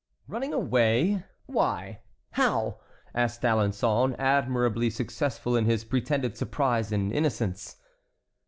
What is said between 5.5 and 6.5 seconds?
in his pretended